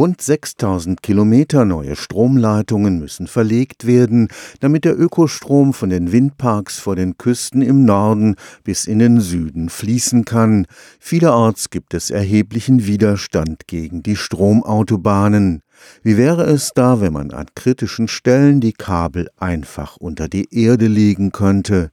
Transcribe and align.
Rund 0.00 0.22
6000 0.22 1.02
Kilometer 1.02 1.66
neue 1.66 1.94
Stromleitungen 1.94 2.98
müssen 2.98 3.26
verlegt 3.26 3.86
werden, 3.86 4.28
damit 4.60 4.86
der 4.86 4.98
Ökostrom 4.98 5.74
von 5.74 5.90
den 5.90 6.10
Windparks 6.10 6.78
vor 6.78 6.96
den 6.96 7.18
Küsten 7.18 7.60
im 7.60 7.84
Norden 7.84 8.36
bis 8.64 8.86
in 8.86 8.98
den 8.98 9.20
Süden 9.20 9.68
fließen 9.68 10.24
kann. 10.24 10.66
Vielerorts 11.00 11.68
gibt 11.68 11.92
es 11.92 12.08
erheblichen 12.08 12.86
Widerstand 12.86 13.66
gegen 13.66 14.02
die 14.02 14.16
Stromautobahnen. 14.16 15.60
Wie 16.02 16.16
wäre 16.16 16.44
es 16.44 16.70
da, 16.74 17.02
wenn 17.02 17.12
man 17.12 17.30
an 17.32 17.48
kritischen 17.54 18.08
Stellen 18.08 18.62
die 18.62 18.72
Kabel 18.72 19.28
einfach 19.36 19.98
unter 19.98 20.28
die 20.28 20.48
Erde 20.50 20.86
legen 20.86 21.30
könnte? 21.30 21.90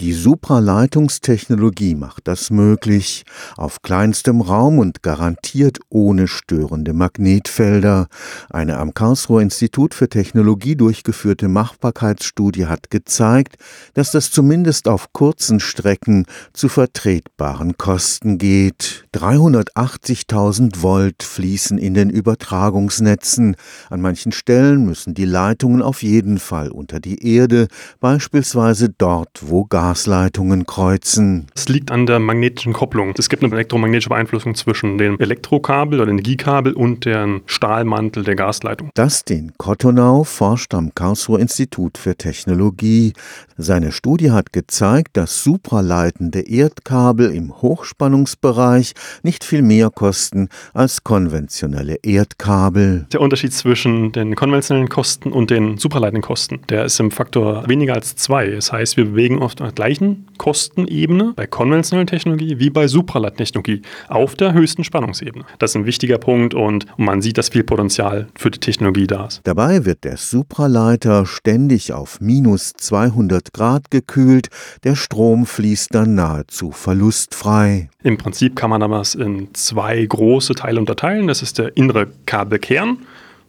Die 0.00 0.12
Supraleitungstechnologie 0.12 1.94
macht 1.94 2.26
das 2.26 2.50
möglich, 2.50 3.22
auf 3.56 3.80
kleinstem 3.80 4.40
Raum 4.40 4.80
und 4.80 5.04
garantiert 5.04 5.78
ohne 5.88 6.26
störende 6.26 6.92
Magnetfelder. 6.92 8.08
Eine 8.50 8.78
am 8.78 8.92
Karlsruher 8.92 9.40
Institut 9.40 9.94
für 9.94 10.08
Technologie 10.08 10.74
durchgeführte 10.74 11.46
Machbarkeitsstudie 11.46 12.66
hat 12.66 12.90
gezeigt, 12.90 13.54
dass 13.92 14.10
das 14.10 14.32
zumindest 14.32 14.88
auf 14.88 15.12
kurzen 15.12 15.60
Strecken 15.60 16.26
zu 16.52 16.68
vertretbaren 16.68 17.78
Kosten 17.78 18.38
geht. 18.38 19.06
380.000 19.14 20.82
Volt 20.82 21.22
fließen 21.22 21.78
in 21.78 21.94
den 21.94 22.10
Übertragungsnetzen. 22.10 23.54
An 23.90 24.00
manchen 24.00 24.32
Stellen 24.32 24.84
müssen 24.84 25.14
die 25.14 25.24
Leitungen 25.24 25.82
auf 25.82 26.02
jeden 26.02 26.40
Fall 26.40 26.72
unter 26.72 26.98
die 26.98 27.24
Erde, 27.24 27.68
beispielsweise 28.00 28.88
dort, 28.88 29.38
wo 29.40 29.53
Gas 29.62 29.94
Gasleitungen 29.94 30.66
kreuzen. 30.66 31.46
Es 31.54 31.68
liegt 31.68 31.92
an 31.92 32.06
der 32.06 32.18
magnetischen 32.18 32.72
Kopplung. 32.72 33.14
Es 33.16 33.28
gibt 33.28 33.44
eine 33.44 33.52
elektromagnetische 33.54 34.08
Beeinflussung 34.08 34.56
zwischen 34.56 34.98
dem 34.98 35.20
Elektrokabel 35.20 36.00
oder 36.00 36.10
Energiekabel 36.10 36.72
und 36.72 37.04
dem 37.04 37.42
Stahlmantel 37.46 38.24
der 38.24 38.34
Gasleitung. 38.34 38.90
Dustin 38.94 39.52
Kottonau 39.56 40.24
forscht 40.24 40.74
am 40.74 40.92
Karlsruher 40.94 41.38
Institut 41.38 41.96
für 41.96 42.16
Technologie. 42.16 43.12
Seine 43.56 43.92
Studie 43.92 44.32
hat 44.32 44.52
gezeigt, 44.52 45.16
dass 45.16 45.44
supraleitende 45.44 46.40
Erdkabel 46.40 47.32
im 47.32 47.62
Hochspannungsbereich 47.62 48.94
nicht 49.22 49.44
viel 49.44 49.62
mehr 49.62 49.90
kosten 49.90 50.48
als 50.72 51.04
konventionelle 51.04 52.00
Erdkabel. 52.02 53.06
Der 53.12 53.20
Unterschied 53.20 53.52
zwischen 53.52 54.10
den 54.10 54.34
konventionellen 54.34 54.88
Kosten 54.88 55.30
und 55.30 55.50
den 55.50 55.78
supraleitenden 55.78 56.22
Kosten, 56.22 56.60
der 56.68 56.84
ist 56.86 56.98
im 56.98 57.12
Faktor 57.12 57.68
weniger 57.68 57.94
als 57.94 58.16
zwei. 58.16 58.50
Das 58.50 58.72
heißt, 58.72 58.96
wir 58.96 59.04
bewegen 59.04 59.38
oft 59.44 59.62
gleichen 59.74 60.26
Kostenebene 60.38 61.32
bei 61.36 61.46
konventioneller 61.46 62.06
Technologie 62.06 62.58
wie 62.58 62.70
bei 62.70 62.88
Supraleitungstechnologie 62.88 63.82
auf 64.08 64.34
der 64.34 64.52
höchsten 64.52 64.84
Spannungsebene. 64.84 65.44
Das 65.58 65.72
ist 65.72 65.76
ein 65.76 65.86
wichtiger 65.86 66.18
Punkt 66.18 66.54
und 66.54 66.86
man 66.96 67.22
sieht, 67.22 67.38
dass 67.38 67.48
viel 67.50 67.64
Potenzial 67.64 68.28
für 68.36 68.50
die 68.50 68.60
Technologie 68.60 69.06
da 69.06 69.26
ist. 69.26 69.40
Dabei 69.44 69.84
wird 69.84 70.04
der 70.04 70.16
Supraleiter 70.16 71.26
ständig 71.26 71.92
auf 71.92 72.20
minus 72.20 72.72
200 72.72 73.52
Grad 73.52 73.90
gekühlt. 73.90 74.48
Der 74.84 74.94
Strom 74.94 75.46
fließt 75.46 75.94
dann 75.94 76.14
nahezu 76.14 76.72
verlustfrei. 76.72 77.88
Im 78.02 78.18
Prinzip 78.18 78.56
kann 78.56 78.70
man 78.70 78.80
das 78.80 79.14
in 79.14 79.48
zwei 79.54 80.04
große 80.04 80.54
Teile 80.54 80.78
unterteilen. 80.78 81.26
Das 81.26 81.42
ist 81.42 81.58
der 81.58 81.76
innere 81.76 82.08
Kabelkern 82.26 82.98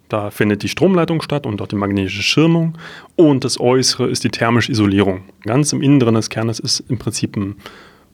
da 0.09 0.29
findet 0.29 0.63
die 0.63 0.67
Stromleitung 0.67 1.21
statt 1.21 1.45
und 1.45 1.61
auch 1.61 1.67
die 1.67 1.75
magnetische 1.75 2.23
Schirmung. 2.23 2.77
Und 3.15 3.43
das 3.43 3.59
Äußere 3.59 4.07
ist 4.07 4.23
die 4.23 4.29
thermische 4.29 4.71
Isolierung. 4.71 5.23
Ganz 5.43 5.73
im 5.73 5.81
Inneren 5.81 6.15
des 6.15 6.29
Kernes 6.29 6.59
ist 6.59 6.83
im 6.87 6.97
Prinzip 6.97 7.35
ein 7.35 7.55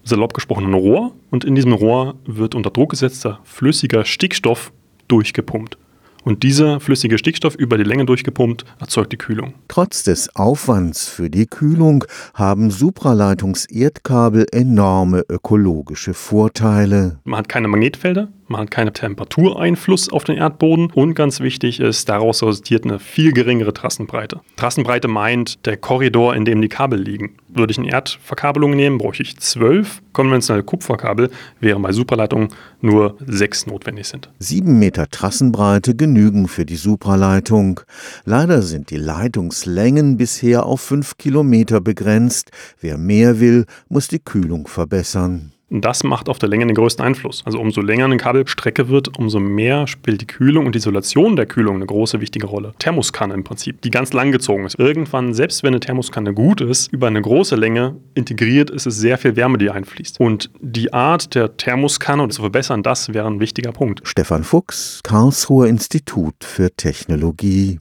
salopp 0.04 0.34
gesprochen 0.34 0.66
ein 0.66 0.74
Rohr. 0.74 1.14
Und 1.30 1.44
in 1.44 1.56
diesem 1.56 1.74
Rohr 1.74 2.16
wird 2.26 2.56
unter 2.56 2.70
Druck 2.70 2.92
gesetzter 2.92 3.40
flüssiger 3.44 4.06
Stickstoff 4.06 4.72
durchgepumpt. 5.08 5.78
Und 6.24 6.44
dieser 6.44 6.80
flüssige 6.80 7.18
Stickstoff 7.18 7.56
über 7.56 7.78
die 7.78 7.84
Länge 7.84 8.06
durchgepumpt 8.06 8.64
erzeugt 8.80 9.12
die 9.12 9.18
Kühlung. 9.18 9.56
Trotz 9.68 10.04
des 10.04 10.36
Aufwands 10.36 11.08
für 11.08 11.32
die 11.32 11.48
Kühlung 11.48 12.04
haben 12.36 12.70
Supraleitungserdkabel 12.70 14.46
enorme 14.52 15.24
ökologische 15.28 16.14
Vorteile. 16.14 17.20
Man 17.24 17.40
hat 17.40 17.50
keine 17.50 17.68
Magnetfelder, 17.68 18.28
man 18.52 18.62
hat 18.62 18.72
keinen 18.72 18.94
Temperatureinfluss 18.94 20.10
auf 20.12 20.24
den 20.24 20.38
Erdboden 20.38 20.92
und 20.92 21.16
ganz 21.16 21.40
wichtig 21.40 21.80
ist, 21.80 22.08
daraus 22.10 22.44
resultiert 22.44 22.86
eine 22.86 23.00
viel 23.00 23.34
geringere 23.34 23.74
Trassenbreite. 23.74 24.42
Trassenbreite 24.58 25.08
meint 25.08 25.66
der 25.66 25.78
Korridor, 25.78 26.36
in 26.36 26.46
dem 26.46 26.62
die 26.62 26.70
Kabel 26.70 27.02
liegen. 27.02 27.38
Würde 27.48 27.72
ich 27.72 27.80
eine 27.80 27.92
Erdverkabelung 27.92 28.72
nehmen, 28.72 28.98
bräuchte 28.98 29.24
ich 29.24 29.38
zwölf 29.40 30.02
konventionelle 30.14 30.64
Kupferkabel, 30.64 31.30
während 31.60 31.84
bei 31.84 31.92
Supraleitungen 31.92 32.50
nur 32.82 33.18
sechs 33.26 33.66
notwendig 33.66 34.08
sind. 34.08 34.30
Sieben 34.40 34.80
Meter 34.80 35.10
Trassenbreite 35.10 35.96
genügen 35.96 36.48
für 36.48 36.66
die 36.66 36.76
Supraleitung. 36.76 37.82
Leider 38.26 38.62
sind 38.62 38.90
die 38.90 38.98
Leitungslängen 38.98 40.18
bisher 40.18 40.66
auf 40.66 40.82
fünf 40.82 41.18
Kilometer 41.18 41.82
begrenzt. 41.82 42.52
Wer 42.80 42.98
mehr 42.98 43.40
will, 43.40 43.66
muss 43.90 44.08
die 44.08 44.20
Kühlung 44.20 44.68
verbessern. 44.68 45.54
Das 45.74 46.04
macht 46.04 46.28
auf 46.28 46.38
der 46.38 46.50
Länge 46.50 46.68
den 46.68 46.76
größten 46.76 47.04
Einfluss. 47.04 47.44
Also 47.46 47.58
umso 47.60 47.82
länger 47.82 48.06
eine 48.06 48.18
Kabelstrecke 48.18 48.90
wird, 48.90 49.18
umso 49.18 49.40
mehr 49.40 49.88
spielt 49.88 50.20
die 50.20 50.28
Kühlung 50.28 50.66
und 50.66 50.76
die 50.76 50.80
Isolation 50.80 51.38
der 51.38 51.46
Kühlung 51.46 51.78
eine 51.78 51.86
große 51.86 52.20
wichtige 52.20 52.46
Rolle. 52.46 52.74
Thermoskanne 52.80 53.34
im 53.34 53.46
Prinzip, 53.46 53.82
die 53.82 53.90
ganz 53.90 54.12
lang 54.12 54.34
gezogen 54.34 54.66
ist. 54.66 54.78
Irgendwann, 54.78 55.34
selbst 55.34 55.64
wenn 55.64 55.70
eine 55.70 55.80
Thermoskanne 55.80 56.34
gut 56.34 56.60
ist, 56.60 56.92
über 56.92 57.08
eine 57.08 57.22
große 57.22 57.56
Länge 57.56 57.96
integriert 58.16 58.70
ist 58.70 58.86
es 58.86 58.98
sehr 58.98 59.18
viel 59.18 59.38
Wärme, 59.38 59.58
die 59.58 59.70
einfließt. 59.70 60.20
Und 60.20 60.50
die 60.60 60.92
Art 60.92 61.36
der 61.36 61.56
Thermoskanne 61.56 62.28
zu 62.28 62.42
verbessern, 62.42 62.84
das 62.84 63.14
wäre 63.14 63.28
ein 63.28 63.40
wichtiger 63.40 63.72
Punkt. 63.72 64.02
Stefan 64.04 64.44
Fuchs, 64.44 65.00
Karlsruher 65.04 65.68
Institut 65.68 66.36
für 66.42 66.70
Technologie. 66.76 67.80